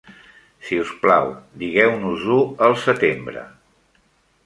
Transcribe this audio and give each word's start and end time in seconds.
Si 0.69 0.79
us 0.83 0.93
plau, 1.03 1.29
digueu-nos-ho 1.65 2.41
al 2.69 2.77
setembre. 2.89 3.49